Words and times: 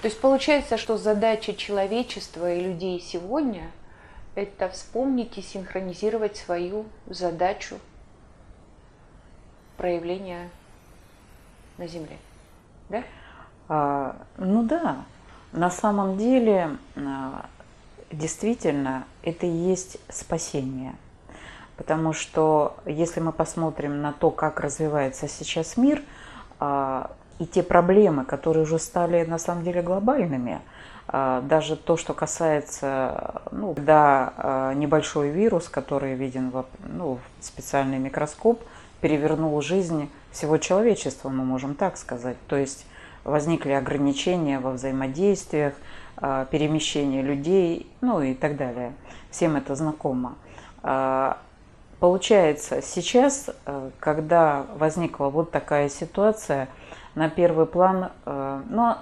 То 0.00 0.08
есть 0.08 0.20
получается, 0.20 0.78
что 0.78 0.96
задача 0.96 1.54
человечества 1.54 2.54
и 2.54 2.60
людей 2.60 3.00
сегодня– 3.00 3.70
это 4.34 4.68
вспомнить 4.70 5.36
и 5.36 5.42
синхронизировать 5.42 6.36
свою 6.36 6.86
задачу 7.06 7.78
проявления 9.76 10.48
на 11.76 11.86
Земле. 11.86 12.16
Да? 12.88 13.02
А, 13.68 14.16
ну 14.38 14.62
да, 14.62 15.04
на 15.52 15.70
самом 15.70 16.16
деле 16.16 16.78
а, 16.96 17.46
действительно 18.10 19.04
это 19.22 19.46
и 19.46 19.50
есть 19.50 19.98
спасение. 20.08 20.94
Потому 21.76 22.12
что 22.12 22.76
если 22.84 23.20
мы 23.20 23.32
посмотрим 23.32 24.00
на 24.00 24.12
то, 24.12 24.30
как 24.30 24.60
развивается 24.60 25.28
сейчас 25.28 25.76
мир, 25.76 26.02
а, 26.58 27.10
и 27.40 27.46
те 27.46 27.62
проблемы, 27.62 28.24
которые 28.24 28.64
уже 28.64 28.78
стали 28.78 29.24
на 29.24 29.38
самом 29.38 29.64
деле 29.64 29.80
глобальными, 29.80 30.60
а, 31.08 31.40
даже 31.40 31.74
то, 31.74 31.96
что 31.96 32.12
касается, 32.12 33.42
ну, 33.50 33.74
когда 33.74 34.34
а, 34.36 34.74
небольшой 34.74 35.30
вирус, 35.30 35.70
который 35.70 36.14
виден 36.14 36.50
в, 36.50 36.66
ну, 36.84 37.18
в 37.40 37.44
специальный 37.44 37.98
микроскоп, 37.98 38.62
перевернул 39.00 39.58
жизнь 39.62 40.10
всего 40.30 40.58
человечества, 40.58 41.30
мы 41.30 41.44
можем 41.44 41.74
так 41.74 41.96
сказать. 41.96 42.36
То 42.46 42.56
есть 42.56 42.84
возникли 43.24 43.72
ограничения 43.72 44.60
во 44.60 44.72
взаимодействиях, 44.72 45.72
а, 46.18 46.44
перемещение 46.44 47.22
людей, 47.22 47.90
ну 48.02 48.20
и 48.20 48.34
так 48.34 48.56
далее. 48.56 48.92
Всем 49.30 49.56
это 49.56 49.74
знакомо. 49.74 50.36
Получается, 52.00 52.80
сейчас, 52.80 53.50
когда 54.00 54.64
возникла 54.76 55.26
вот 55.26 55.50
такая 55.50 55.88
ситуация– 55.88 56.68
на 57.14 57.28
первый 57.28 57.66
план. 57.66 58.10
Э, 58.24 58.62
но 58.68 58.98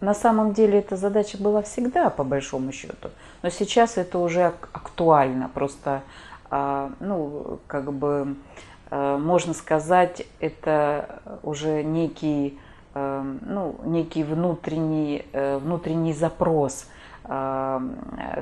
на 0.00 0.14
самом 0.14 0.52
деле 0.52 0.80
эта 0.80 0.96
задача 0.96 1.38
была 1.38 1.62
всегда, 1.62 2.10
по 2.10 2.24
большому 2.24 2.72
счету. 2.72 3.10
Но 3.42 3.50
сейчас 3.50 3.98
это 3.98 4.18
уже 4.18 4.46
актуально. 4.72 5.48
Просто, 5.48 6.02
а, 6.50 6.90
ну, 6.98 7.60
как 7.68 7.92
бы, 7.92 8.34
э, 8.90 9.16
можно 9.18 9.54
сказать, 9.54 10.26
это 10.40 11.20
уже 11.44 11.84
некий, 11.84 12.58
э, 12.94 13.24
ну, 13.42 13.76
некий 13.84 14.24
внутренний, 14.24 15.24
внутренний 15.32 16.12
запрос 16.12 16.86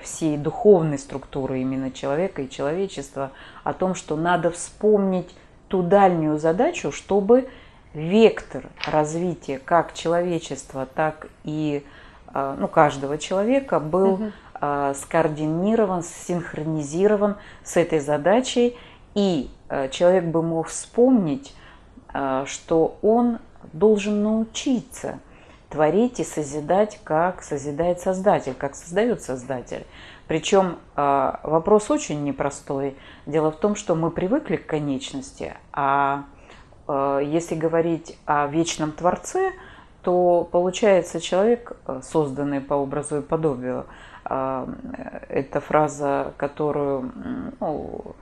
всей 0.01 0.39
духовной 0.39 0.99
структуры 0.99 1.61
именно 1.61 1.91
человека 1.91 2.41
и 2.41 2.49
человечества 2.49 3.31
о 3.62 3.75
том, 3.75 3.95
что 3.95 4.17
надо 4.17 4.51
вспомнить 4.51 5.29
ту 5.69 5.83
дальнюю 5.83 6.39
задачу, 6.39 6.91
чтобы 6.91 7.51
вектор 7.95 8.65
развития 8.87 9.59
как 9.59 9.95
человечества, 9.95 10.87
так 10.87 11.29
и 11.45 11.85
а, 12.29 12.57
ну, 12.59 12.69
каждого 12.69 13.19
человека 13.19 13.81
был 13.81 14.15
угу. 14.15 14.33
скоординирован, 14.95 16.03
синхронизирован 16.03 17.37
с 17.65 17.77
этой 17.77 18.01
задачей, 18.01 18.77
и 19.15 19.51
а, 19.69 19.89
человек 19.89 20.25
бы 20.25 20.43
мог 20.43 20.69
вспомнить, 20.69 21.55
что 22.45 22.99
он 23.03 23.39
должен 23.73 24.25
научиться 24.25 25.21
творить 25.69 26.19
и 26.19 26.25
созидать, 26.25 26.99
как 27.05 27.45
созидает 27.45 28.01
Создатель, 28.01 28.55
как 28.55 28.75
создает 28.75 29.23
Создатель. 29.23 29.87
Причем 30.27 30.79
вопрос 30.97 31.89
очень 31.89 32.25
непростой. 32.25 32.97
Дело 33.27 33.53
в 33.53 33.57
том, 33.59 33.77
что 33.77 33.95
мы 33.95 34.11
привыкли 34.11 34.57
к 34.57 34.67
конечности, 34.67 35.55
а 35.73 36.25
Э, 36.33 36.40
если 37.25 37.55
говорить 37.55 38.19
о 38.27 38.47
вечном 38.47 38.93
Творце, 38.93 39.53
то 40.03 40.49
получается 40.51 41.21
человек, 41.21 41.77
э, 41.87 42.01
созданный 42.03 42.61
по 42.61 42.75
образу 42.75 43.19
и 43.19 43.23
подобию, 43.23 43.87
э, 44.25 44.67
это 45.29 45.61
фраза, 45.61 46.33
которую 46.37 47.12
ну, 47.61 48.15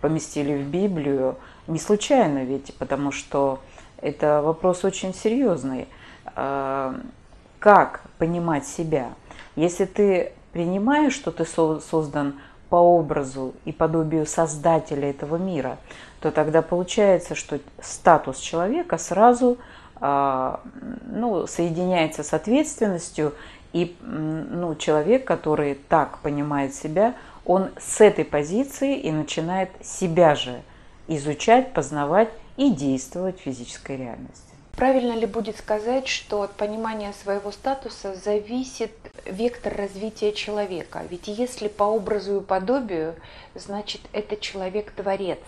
поместили 0.00 0.62
в 0.62 0.66
Библию, 0.66 1.36
не 1.66 1.78
случайно 1.78 2.44
ведь, 2.44 2.74
потому 2.78 3.12
что 3.12 3.60
это 3.96 4.42
вопрос 4.42 4.84
очень 4.84 5.14
серьезный. 5.14 5.88
Как 6.34 8.02
понимать 8.18 8.66
себя? 8.66 9.14
Если 9.56 9.86
ты 9.86 10.32
принимаешь, 10.52 11.14
что 11.14 11.30
ты 11.30 11.46
создан 11.46 12.34
по 12.72 12.76
образу 12.76 13.52
и 13.66 13.70
подобию 13.70 14.24
создателя 14.24 15.10
этого 15.10 15.36
мира, 15.36 15.76
то 16.20 16.30
тогда 16.30 16.62
получается, 16.62 17.34
что 17.34 17.60
статус 17.82 18.38
человека 18.38 18.96
сразу 18.96 19.58
а, 19.96 20.60
ну, 21.04 21.46
соединяется 21.46 22.22
с 22.22 22.32
ответственностью, 22.32 23.34
и 23.74 23.94
ну, 24.00 24.74
человек, 24.76 25.26
который 25.26 25.74
так 25.74 26.20
понимает 26.20 26.74
себя, 26.74 27.14
он 27.44 27.68
с 27.78 28.00
этой 28.00 28.24
позиции 28.24 28.98
и 28.98 29.12
начинает 29.12 29.68
себя 29.82 30.34
же 30.34 30.62
изучать, 31.08 31.74
познавать 31.74 32.30
и 32.56 32.70
действовать 32.70 33.38
в 33.38 33.42
физической 33.42 33.98
реальности. 33.98 34.51
Правильно 34.76 35.12
ли 35.12 35.26
будет 35.26 35.58
сказать, 35.58 36.08
что 36.08 36.42
от 36.42 36.52
понимания 36.52 37.12
своего 37.12 37.52
статуса 37.52 38.14
зависит 38.14 38.92
вектор 39.26 39.76
развития 39.76 40.32
человека? 40.32 41.02
Ведь 41.08 41.28
если 41.28 41.68
по 41.68 41.84
образу 41.84 42.40
и 42.40 42.44
подобию, 42.44 43.14
значит 43.54 44.00
это 44.12 44.36
человек-творец, 44.36 45.38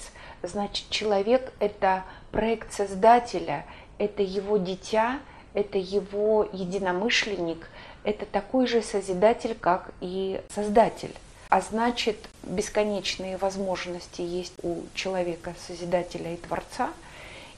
значит 0.42 0.90
человек 0.90 1.52
это 1.58 2.04
проект 2.32 2.72
Создателя, 2.74 3.64
это 3.98 4.22
его 4.22 4.58
дитя, 4.58 5.20
это 5.54 5.78
его 5.78 6.46
единомышленник, 6.52 7.68
это 8.04 8.26
такой 8.26 8.66
же 8.66 8.82
Созидатель, 8.82 9.56
как 9.58 9.90
и 10.02 10.42
Создатель. 10.54 11.14
А 11.48 11.62
значит, 11.62 12.16
бесконечные 12.42 13.38
возможности 13.38 14.20
есть 14.20 14.54
у 14.62 14.82
человека, 14.94 15.54
Созидателя 15.66 16.34
и 16.34 16.36
Творца– 16.36 16.90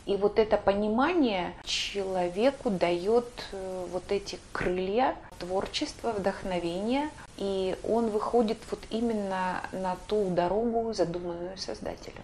и 0.06 0.17
вот 0.17 0.39
это 0.39 0.56
понимание 0.56 1.53
человеку 1.65 2.71
дает 2.71 3.27
э, 3.50 3.87
вот 3.93 4.05
эти 4.12 4.39
крылья 4.53 5.17
творчества, 5.41 6.12
вдохновения, 6.12 7.11
и 7.37 7.77
он 7.83 8.09
выходит 8.11 8.59
вот 8.71 8.78
именно 8.91 9.62
на 9.72 9.97
ту 10.06 10.31
дорогу, 10.31 10.93
задуманную 10.95 11.59
Создателем. 11.59 12.22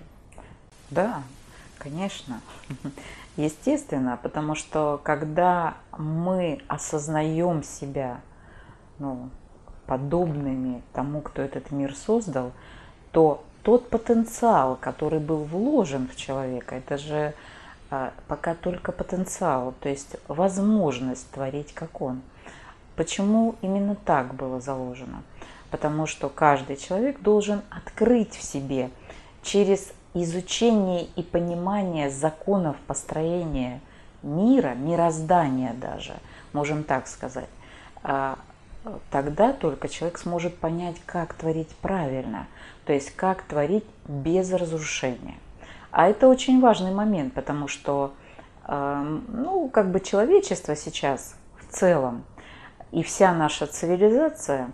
Да, 0.90 1.22
конечно. 1.78 2.40
Естественно, 3.36 4.18
потому 4.22 4.54
что 4.54 5.00
когда 5.02 5.74
мы 5.98 6.60
осознаем 6.68 7.64
себя 7.64 8.20
ну, 9.00 9.30
подобными 9.86 10.82
тому, 10.92 11.20
кто 11.20 11.42
этот 11.42 11.72
мир 11.72 11.96
создал, 11.96 12.52
то 13.10 13.42
тот 13.64 13.88
потенциал, 13.90 14.76
который 14.80 15.18
был 15.18 15.44
вложен 15.44 16.08
в 16.08 16.14
человека, 16.14 16.76
это 16.76 16.96
же 16.96 17.34
пока 18.26 18.54
только 18.54 18.90
потенциал, 18.90 19.74
то 19.80 19.88
есть 19.88 20.16
возможность 20.28 21.30
творить 21.30 21.72
как 21.74 22.00
он. 22.00 22.22
Почему 22.96 23.56
именно 23.60 23.94
так 23.94 24.34
было 24.34 24.60
заложено? 24.60 25.22
Потому 25.70 26.06
что 26.06 26.28
каждый 26.28 26.76
человек 26.76 27.20
должен 27.20 27.62
открыть 27.70 28.34
в 28.34 28.42
себе 28.42 28.90
через 29.42 29.92
изучение 30.14 31.04
и 31.16 31.22
понимание 31.22 32.10
законов 32.10 32.76
построения 32.86 33.80
мира, 34.22 34.74
мироздания 34.74 35.74
даже, 35.74 36.14
можем 36.52 36.84
так 36.84 37.06
сказать, 37.08 37.48
а, 38.02 38.38
тогда 39.10 39.52
только 39.52 39.88
человек 39.88 40.18
сможет 40.18 40.56
понять, 40.56 40.96
как 41.06 41.34
творить 41.34 41.70
правильно, 41.80 42.46
то 42.84 42.92
есть 42.92 43.14
как 43.16 43.42
творить 43.42 43.84
без 44.06 44.52
разрушения. 44.52 45.36
А 45.92 46.08
это 46.08 46.26
очень 46.26 46.60
важный 46.60 46.90
момент, 46.90 47.34
потому 47.34 47.68
что, 47.68 48.14
эм, 48.66 49.24
ну, 49.28 49.68
как 49.68 49.90
бы 49.90 50.00
человечество 50.00 50.74
сейчас 50.74 51.36
в 51.60 51.70
целом 51.70 52.24
и 52.92 53.02
вся 53.02 53.32
наша 53.34 53.66
цивилизация 53.66 54.70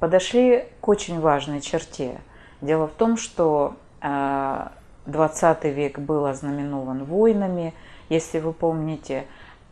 подошли 0.00 0.66
к 0.80 0.88
очень 0.88 1.18
важной 1.18 1.62
черте. 1.62 2.20
Дело 2.60 2.88
в 2.88 2.92
том, 2.92 3.16
что 3.16 3.76
20 4.00 5.64
э, 5.64 5.70
век 5.70 5.98
был 5.98 6.26
ознаменован 6.26 7.04
войнами, 7.04 7.74
если 8.10 8.38
вы 8.38 8.52
помните, 8.52 9.26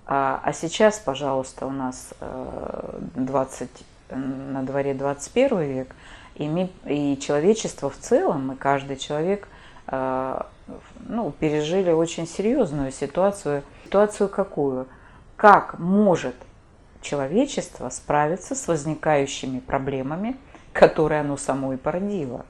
а, 0.06 0.40
а 0.42 0.54
сейчас, 0.54 0.98
пожалуйста, 0.98 1.66
у 1.66 1.70
нас 1.70 2.14
20, 3.14 3.70
э, 4.08 4.16
на 4.16 4.62
дворе 4.62 4.94
21 4.94 5.60
век, 5.62 5.94
и, 6.34 6.48
мы, 6.48 6.70
и 6.86 7.18
человечество 7.18 7.90
в 7.90 7.98
целом, 7.98 8.52
и 8.52 8.56
каждый 8.56 8.96
человек 8.96 9.48
э, 9.86 10.40
ну, 11.06 11.32
пережили 11.32 11.90
очень 11.90 12.26
серьезную 12.26 12.92
ситуацию. 12.92 13.62
Ситуацию 13.84 14.28
какую? 14.28 14.86
Как 15.36 15.78
может 15.78 16.34
человечество 17.00 17.88
справиться 17.88 18.54
с 18.54 18.68
возникающими 18.68 19.60
проблемами, 19.60 20.36
которые 20.72 21.20
оно 21.20 21.36
само 21.36 21.72
и 21.72 21.76
породило? 21.76 22.44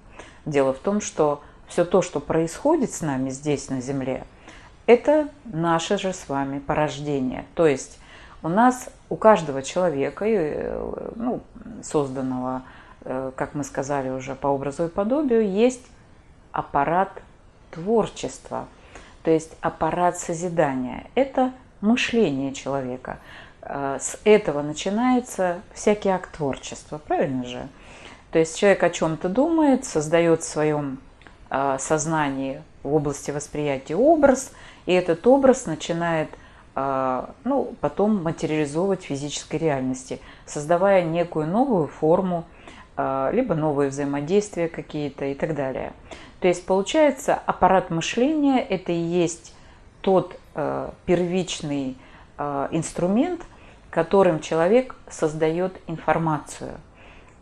Дело 0.46 0.72
в 0.72 0.78
том, 0.78 1.00
что 1.00 1.42
все 1.66 1.84
то, 1.84 2.02
что 2.02 2.20
происходит 2.20 2.92
с 2.92 3.02
нами 3.02 3.30
здесь 3.30 3.68
на 3.68 3.80
Земле, 3.80 4.24
это 4.86 5.28
наше 5.44 5.98
же 5.98 6.14
с 6.14 6.28
вами 6.28 6.58
порождение. 6.58 7.44
То 7.54 7.66
есть 7.66 7.98
у 8.42 8.48
нас 8.48 8.88
у 9.10 9.16
каждого 9.16 9.62
человека, 9.62 10.24
э, 10.26 11.10
ну, 11.16 11.42
созданного, 11.82 12.62
э, 13.02 13.32
как 13.36 13.54
мы 13.54 13.64
сказали 13.64 14.08
уже, 14.08 14.34
по 14.34 14.46
образу 14.46 14.86
и 14.86 14.88
подобию, 14.88 15.50
есть 15.50 15.86
аппарат 16.52 17.10
творчества, 17.70 18.66
то 19.22 19.30
есть 19.30 19.52
аппарат 19.60 20.18
созидания. 20.18 21.06
Это 21.14 21.52
мышление 21.80 22.52
человека. 22.52 23.18
Э, 23.62 23.98
с 24.00 24.18
этого 24.24 24.62
начинается 24.62 25.60
всякий 25.72 26.08
акт 26.08 26.36
творчества, 26.36 26.98
правильно 26.98 27.44
же? 27.44 27.68
То 28.30 28.38
есть 28.38 28.58
человек 28.58 28.82
о 28.82 28.90
чем-то 28.90 29.28
думает, 29.28 29.84
создает 29.84 30.42
в 30.42 30.48
своем 30.48 30.98
сознании 31.78 32.62
в 32.82 32.94
области 32.94 33.30
восприятия 33.30 33.96
образ, 33.96 34.52
и 34.84 34.92
этот 34.92 35.26
образ 35.26 35.64
начинает 35.64 36.28
а, 36.74 37.30
ну, 37.42 37.74
потом 37.80 38.22
материализовывать 38.22 39.02
в 39.02 39.06
физической 39.06 39.56
реальности, 39.56 40.20
создавая 40.46 41.02
некую 41.02 41.46
новую 41.46 41.88
форму, 41.88 42.44
либо 42.96 43.54
новые 43.54 43.90
взаимодействия 43.90 44.68
какие-то 44.68 45.24
и 45.24 45.34
так 45.34 45.54
далее. 45.54 45.92
То 46.40 46.48
есть 46.48 46.64
получается 46.66 47.34
аппарат 47.34 47.90
мышления– 47.90 48.58
это 48.70 48.92
и 48.92 48.96
есть 48.96 49.54
тот 50.00 50.38
а, 50.54 50.94
первичный 51.06 51.96
инструмент, 52.70 53.40
которым 53.90 54.38
человек 54.38 54.94
создает 55.10 55.72
информацию. 55.88 56.74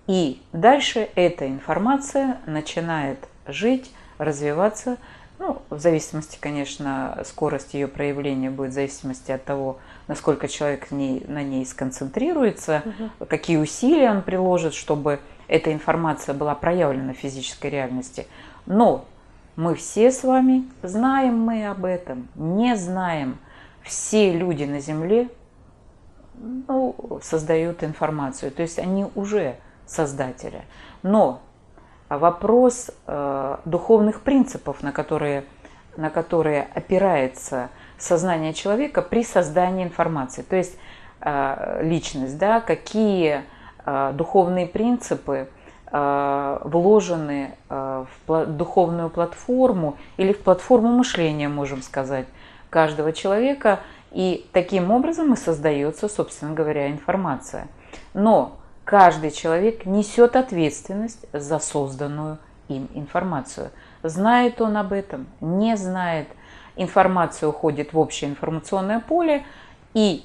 И 0.06 0.40
дальше 0.54 1.10
эта 1.16 1.46
информация 1.46 2.40
начинает 2.46 3.18
жить, 3.46 3.92
развиваться– 4.16 4.96
ну, 5.38 5.62
в 5.68 5.78
зависимости, 5.78 6.38
конечно, 6.40 7.18
скорость 7.26 7.74
ее 7.74 7.88
проявления 7.88 8.50
будет 8.50 8.70
в 8.70 8.74
зависимости 8.74 9.30
от 9.32 9.44
того, 9.44 9.78
насколько 10.08 10.48
человек 10.48 10.90
ней, 10.90 11.24
на 11.28 11.42
ней 11.42 11.66
сконцентрируется, 11.66 12.82
угу. 12.84 13.26
какие 13.26 13.58
усилия 13.58 14.10
он 14.10 14.22
приложит, 14.22 14.72
чтобы 14.72 15.20
эта 15.46 15.72
информация 15.72 16.34
была 16.34 16.54
проявлена 16.54 17.12
в 17.12 17.18
физической 17.18 17.70
реальности. 17.70 18.26
Но 18.66 19.04
мы 19.56 19.74
все 19.74 20.10
с 20.10 20.22
вами 20.22 20.68
знаем 20.82 21.40
мы 21.40 21.66
об 21.66 21.84
этом, 21.84 22.28
не 22.34 22.76
знаем. 22.76 23.38
Все 23.82 24.32
люди 24.32 24.64
на 24.64 24.80
Земле 24.80 25.28
ну, 26.34 27.20
создают 27.22 27.82
информацию, 27.82 28.50
то 28.50 28.62
есть 28.62 28.78
они 28.78 29.06
уже 29.14 29.56
создатели. 29.86 30.62
Но 31.02 31.40
вопрос 32.08 32.90
э, 33.06 33.56
духовных 33.64 34.20
принципов, 34.22 34.82
на 34.82 34.92
которые, 34.92 35.44
на 35.96 36.10
которые 36.10 36.68
опирается 36.74 37.70
сознание 37.98 38.52
человека 38.52 39.02
при 39.02 39.24
создании 39.24 39.84
информации. 39.84 40.42
То 40.42 40.56
есть 40.56 40.76
э, 41.20 41.80
личность, 41.82 42.38
да, 42.38 42.60
какие 42.60 43.42
э, 43.84 44.12
духовные 44.14 44.66
принципы 44.66 45.48
вложены 46.64 47.54
э, 47.68 48.04
в 48.26 48.46
духовную 48.46 49.10
платформу 49.10 49.96
или 50.16 50.32
в 50.32 50.40
платформу 50.40 50.88
мышления, 50.88 51.48
можем 51.48 51.82
сказать, 51.82 52.26
каждого 52.70 53.12
человека. 53.12 53.80
И 54.12 54.46
таким 54.52 54.90
образом 54.90 55.32
и 55.34 55.36
создается, 55.36 56.08
собственно 56.08 56.54
говоря, 56.54 56.90
информация. 56.90 57.68
Но 58.14 58.56
Каждый 58.86 59.32
человек 59.32 59.84
несет 59.84 60.36
ответственность 60.36 61.26
за 61.32 61.58
созданную 61.58 62.38
им 62.68 62.88
информацию. 62.94 63.70
Знает 64.04 64.60
он 64.60 64.76
об 64.76 64.92
этом, 64.92 65.26
не 65.40 65.76
знает. 65.76 66.28
Информация 66.76 67.48
уходит 67.48 67.92
в 67.92 67.98
общее 67.98 68.30
информационное 68.30 69.00
поле, 69.00 69.44
и 69.92 70.24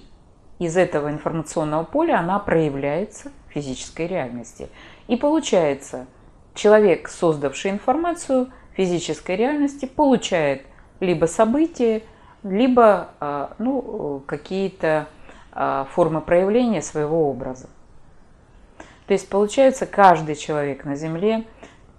из 0.62 0.78
этого 0.78 1.10
информационного 1.10 1.84
поля 1.84 2.20
она 2.20 2.38
проявляется 2.38 3.32
в 3.50 3.54
физической 3.54 4.06
реальности. 4.06 4.70
И 5.08 5.16
получается, 5.16 6.06
человек, 6.54 7.08
создавший 7.08 7.72
информацию 7.72 8.52
в 8.72 8.76
физической 8.78 9.36
реальности, 9.36 9.88
получает 9.88 10.62
либо 11.00 11.26
события, 11.26 12.04
либо 12.44 13.10
а, 13.20 13.56
ну, 13.58 14.22
какие-то 14.28 15.08
а, 15.52 15.88
формы 15.96 16.22
проявления 16.22 16.84
своего 16.84 17.28
образа. 17.28 17.68
То 19.08 19.14
есть 19.14 19.28
получается, 19.30 19.88
каждый 19.88 20.36
человек 20.36 20.86
на 20.86 20.96
Земле 20.96 21.44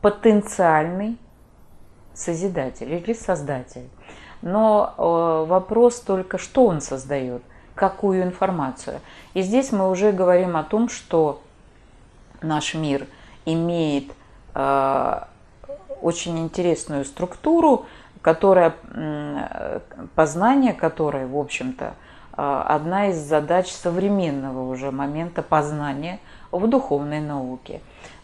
потенциальный 0.02 1.18
созидатель 2.14 2.92
или 2.92 3.12
создатель. 3.12 3.88
Но 4.40 4.94
э, 4.96 5.48
вопрос 5.48 6.00
только, 6.00 6.38
что 6.38 6.66
он 6.66 6.80
создает, 6.80 7.42
какую 7.74 8.22
информацию. 8.22 9.00
И 9.34 9.42
здесь 9.42 9.72
мы 9.72 9.90
уже 9.90 10.12
говорим 10.12 10.56
о 10.56 10.64
том, 10.64 10.88
что 10.88 11.42
наш 12.40 12.74
мир 12.74 13.06
имеет 13.44 14.12
э, 14.54 15.20
очень 16.00 16.38
интересную 16.38 17.04
структуру, 17.04 17.86
которая, 18.20 18.74
познание 20.14 20.74
которой, 20.74 21.26
в 21.26 21.36
общем-то, 21.36 21.94
э, 22.36 22.62
одна 22.66 23.08
из 23.08 23.16
задач 23.16 23.70
современного 23.70 24.68
уже 24.68 24.90
момента 24.90 25.42
познания– 25.42 26.20
в 26.52 26.66
духовной 26.68 27.20
науке. 27.20 27.80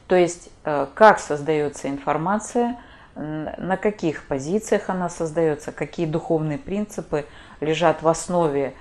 То 0.07 0.15
есть, 0.15 0.51
э, 0.65 0.87
как 0.95 1.19
создается 1.19 1.89
информация, 1.89 2.77
на 3.17 3.77
каких 3.77 4.29
позициях 4.29 4.91
она 4.91 5.09
создается, 5.09 5.73
какие 5.73 6.07
духовные 6.07 6.57
принципы 6.57 7.27
лежат 7.61 8.01
в 8.03 8.07
основе 8.07 8.67
э, 8.67 8.73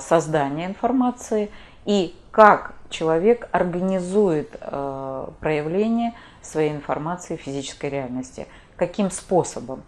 создания 0.00 0.66
информации 0.66 1.50
и 1.84 2.14
как 2.30 2.74
человек 2.90 3.48
организует 3.52 4.56
э, 4.60 5.26
проявление 5.40 6.12
своей 6.42 6.72
информации 6.72 7.36
в 7.36 7.40
физической 7.40 7.88
реальности, 7.88 8.46
каким 8.76 9.10
способом. 9.10 9.82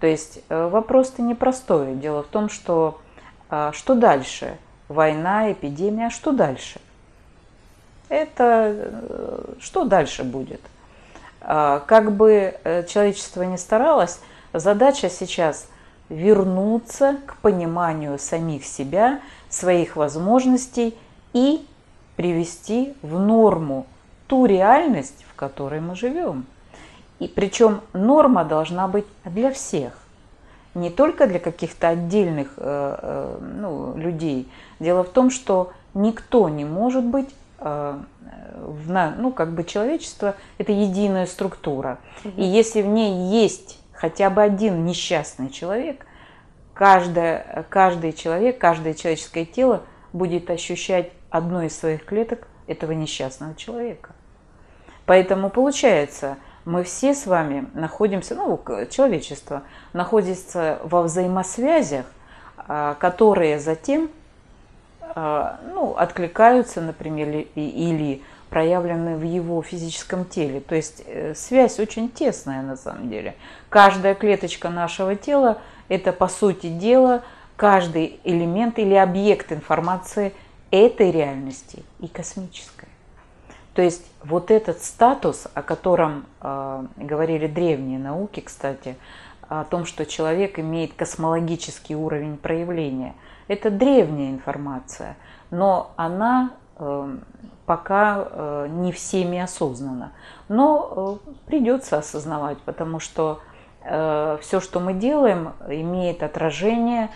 То 0.00 0.06
есть 0.06 0.40
вопрос-то 0.48 1.22
непростой. 1.22 1.94
Дело 1.94 2.22
в 2.22 2.28
том, 2.28 2.48
что 2.48 3.00
что 3.72 3.94
дальше? 3.94 4.56
Война, 4.88 5.50
эпидемия, 5.52 6.06
а 6.06 6.10
что 6.10 6.32
дальше? 6.32 6.80
это 8.08 8.74
э, 8.74 9.44
что 9.60 9.84
дальше 9.84 10.24
будет? 10.24 10.60
Как 11.40 12.12
бы 12.12 12.58
э, 12.64 12.84
человечество 12.84 13.42
ни 13.42 13.56
старалось, 13.56 14.20
задача 14.52 15.08
сейчас 15.08 15.68
вернуться 16.08 17.16
к 17.26 17.36
пониманию 17.36 18.18
самих 18.18 18.64
себя, 18.64 19.20
своих 19.48 19.96
возможностей 19.96 20.96
и 21.32 21.66
привести 22.16 22.94
в 23.02 23.18
норму 23.18 23.86
ту 24.26 24.46
реальность, 24.46 25.24
в 25.30 25.34
которой 25.34 25.80
мы 25.80 25.94
живем. 25.94 26.46
И 27.18 27.28
причем 27.28 27.80
норма 27.92 28.44
должна 28.44 28.88
быть 28.88 29.06
для 29.24 29.50
всех, 29.52 29.92
не 30.74 30.90
только 30.90 31.26
для 31.26 31.40
каких-то 31.40 31.88
отдельных 31.88 32.54
э, 32.56 33.38
ну, 33.40 33.96
людей. 33.96 34.48
Дело 34.78 35.02
в 35.02 35.08
том, 35.08 35.30
что 35.30 35.72
никто 35.94 36.48
не 36.48 36.64
может 36.64 37.04
быть 37.04 37.28
Э, 37.60 37.98
ну, 39.18 39.32
как 39.32 39.52
бы 39.52 39.64
человечество– 39.64 40.34
это 40.58 40.72
единая 40.72 41.26
структура. 41.26 41.98
И 42.36 42.44
если 42.44 42.82
в 42.82 42.86
ней 42.86 43.42
есть 43.42 43.78
хотя 43.98 44.30
бы 44.30 44.42
один 44.42 44.84
несчастный 44.84 45.50
человек, 45.50 46.06
каждое, 46.72 47.66
каждый 47.68 48.12
человек, 48.12 48.58
каждое 48.58 48.94
человеческое 48.94 49.44
тело 49.44 49.82
будет 50.12 50.50
ощущать 50.50 51.10
одной 51.30 51.66
из 51.66 51.76
своих 51.76 52.04
клеток 52.04 52.46
этого 52.68 52.92
несчастного 52.92 53.54
человека. 53.56 54.10
Поэтому 55.04 55.50
получается, 55.50 56.36
мы 56.64 56.84
все 56.84 57.12
с 57.12 57.26
вами 57.26 57.68
находимся, 57.74 58.34
ну, 58.34 58.60
человечество 58.90 59.62
находится 59.92 60.78
во 60.84 61.02
взаимосвязях, 61.02 62.06
а, 62.56 62.94
которые 62.94 63.58
затем 63.58 64.10
а, 65.00 65.58
ну, 65.74 65.94
откликаются, 65.96 66.80
например, 66.80 67.46
или 67.56 68.22
проявлены 68.48 69.16
в 69.16 69.22
его 69.22 69.62
физическом 69.62 70.24
теле. 70.24 70.60
То 70.60 70.74
есть 70.74 71.02
э, 71.06 71.34
связь 71.34 71.78
очень 71.78 72.10
тесная 72.10 72.62
на 72.62 72.76
самом 72.76 73.10
деле. 73.10 73.34
Каждая 73.68 74.14
клеточка 74.14 74.70
нашего 74.70 75.14
тела– 75.16 75.58
это, 75.88 76.12
по 76.12 76.28
сути 76.28 76.68
дела, 76.68 77.22
каждый 77.56 78.20
элемент 78.24 78.78
или 78.78 78.94
объект 78.94 79.52
информации 79.52 80.32
этой 80.70 81.10
реальности 81.10 81.82
и 82.00 82.08
космической. 82.08 82.88
То 83.74 83.82
есть 83.82 84.04
вот 84.24 84.50
этот 84.50 84.82
статус, 84.82 85.46
о 85.54 85.62
котором 85.62 86.26
э, 86.40 86.84
говорили 86.96 87.46
древние 87.46 87.98
науки, 87.98 88.40
кстати, 88.40 88.96
о 89.48 89.64
том, 89.64 89.86
что 89.86 90.04
человек 90.04 90.58
имеет 90.58 90.94
космологический 90.94 91.94
уровень 91.94 92.36
проявления– 92.36 93.14
это 93.48 93.70
древняя 93.70 94.30
информация, 94.30 95.16
но 95.50 95.92
она 95.96 96.50
пока 97.68 98.26
э, 98.30 98.68
не 98.70 98.92
всеми 98.92 99.38
осознана. 99.38 100.12
Но 100.48 101.20
э, 101.26 101.30
придется 101.46 101.98
осознавать, 101.98 102.56
потому 102.62 102.98
что 102.98 103.40
э, 103.84 104.38
все, 104.40 104.60
что 104.60 104.80
мы 104.80 104.94
делаем, 104.94 105.52
имеет 105.68 106.22
отражение 106.22 107.10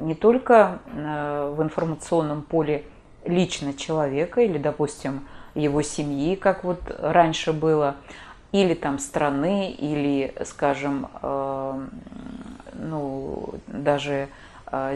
не 0.00 0.14
только 0.14 0.78
в 0.86 1.62
информационном 1.62 2.40
поле 2.40 2.84
лично 3.26 3.74
человека 3.74 4.40
или, 4.40 4.56
допустим, 4.56 5.28
его 5.54 5.82
семьи, 5.82 6.36
как 6.36 6.64
вот 6.64 6.80
раньше 6.98 7.52
было, 7.52 7.96
или 8.52 8.72
там 8.72 8.98
страны, 8.98 9.70
или, 9.72 10.34
скажем, 10.46 11.06
ну, 12.72 13.54
даже 13.66 14.28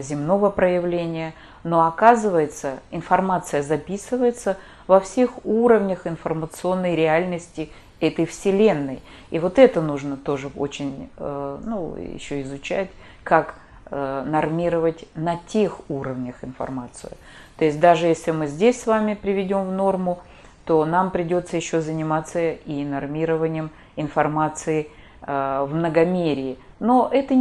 земного 0.01 0.49
проявления. 0.49 1.33
Но 1.63 1.85
оказывается, 1.85 2.79
информация 2.91 3.61
записывается 3.61 4.57
во 4.87 4.99
всех 4.99 5.45
уровнях 5.45 6.07
информационной 6.07 6.95
реальности 6.95 7.69
этой 7.99 8.25
Вселенной. 8.25 9.01
И 9.31 9.39
вот 9.39 9.59
это 9.59 9.81
нужно 9.81 10.17
тоже 10.17 10.49
очень, 10.55 11.09
э, 11.17 11.57
ну, 11.63 11.95
еще 11.95 12.41
изучать, 12.43 12.89
как 13.23 13.55
э, 13.89 14.23
нормировать 14.25 15.05
на 15.15 15.37
тех 15.47 15.89
уровнях 15.89 16.43
информацию. 16.43 17.13
То 17.57 17.65
есть 17.65 17.79
даже 17.79 18.07
если 18.07 18.31
мы 18.31 18.47
здесь 18.47 18.81
с 18.81 18.87
вами 18.87 19.15
приведем 19.15 19.65
в 19.65 19.71
норму, 19.71 20.19
то 20.65 20.85
нам 20.85 21.11
придется 21.11 21.57
еще 21.57 21.81
заниматься 21.81 22.51
и 22.51 22.83
нормированием 22.83 23.71
информации 23.95 24.89
э, 25.21 25.65
в 25.67 25.73
многомерии. 25.73 26.59
Но 26.79 27.09
это, 27.11 27.33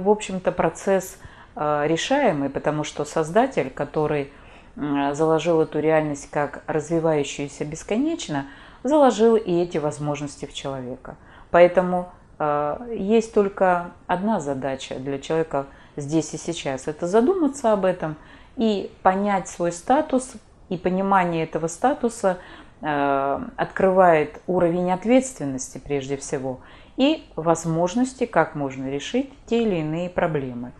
в 0.00 0.08
общем-то, 0.08 0.50
процесс 0.50 1.18
решаемый, 1.54 2.50
потому 2.50 2.84
что 2.84 3.04
создатель, 3.04 3.70
который 3.70 4.32
заложил 4.76 5.60
эту 5.60 5.80
реальность 5.80 6.30
как 6.30 6.62
развивающуюся 6.66 7.64
бесконечно– 7.64 8.46
заложил 8.82 9.36
и 9.36 9.52
эти 9.52 9.78
возможности 9.78 10.46
в 10.46 10.54
человека. 10.54 11.16
Поэтому 11.50 12.10
э, 12.38 12.94
есть 12.96 13.32
только 13.34 13.92
одна 14.06 14.40
задача 14.40 14.96
для 14.96 15.18
человека 15.18 15.66
здесь 15.96 16.34
и 16.34 16.38
сейчас. 16.38 16.88
Это 16.88 17.06
задуматься 17.06 17.72
об 17.72 17.84
этом 17.84 18.16
и 18.56 18.90
понять 19.02 19.48
свой 19.48 19.72
статус. 19.72 20.32
И 20.68 20.78
понимание 20.78 21.44
этого 21.44 21.66
статуса 21.66 22.38
э, 22.80 23.40
открывает 23.56 24.40
уровень 24.46 24.90
ответственности 24.90 25.78
прежде 25.78 26.16
всего 26.16 26.60
и 26.96 27.26
возможности, 27.36 28.26
как 28.26 28.54
можно 28.54 28.88
решить 28.88 29.30
те 29.46 29.62
или 29.62 29.76
иные 29.76 30.08
проблемы. 30.08 30.72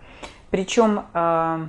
Причем 0.52 1.06
э, 1.12 1.66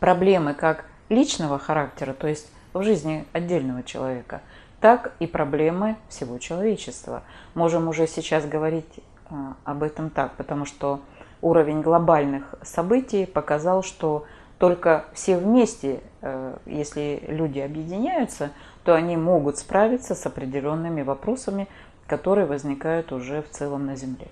проблемы 0.00 0.54
как 0.54 0.86
личного 1.08 1.60
характера, 1.60 2.14
то 2.14 2.26
есть 2.26 2.50
в 2.72 2.82
жизни 2.82 3.24
отдельного 3.32 3.84
человека– 3.84 4.42
так 4.80 5.12
и 5.18 5.26
проблемы 5.26 5.96
всего 6.08 6.38
человечества. 6.38 7.22
Можем 7.54 7.88
уже 7.88 8.06
сейчас 8.06 8.46
говорить 8.46 9.00
а, 9.30 9.56
об 9.64 9.82
этом 9.82 10.10
так, 10.10 10.32
потому 10.36 10.64
что 10.64 11.00
уровень 11.42 11.82
глобальных 11.82 12.54
событий 12.62 13.26
показал, 13.26 13.82
что 13.82 14.26
только 14.58 15.04
все 15.12 15.36
вместе, 15.36 16.00
э, 16.20 16.56
если 16.66 17.22
люди 17.28 17.60
объединяются, 17.60 18.50
то 18.84 18.94
они 18.94 19.16
могут 19.16 19.58
справиться 19.58 20.14
с 20.14 20.26
определенными 20.26 21.02
вопросами, 21.02 21.68
которые 22.06 22.46
возникают 22.46 23.12
уже 23.12 23.42
в 23.42 23.50
целом 23.50 23.86
на 23.86 23.94
Земле. 23.94 24.28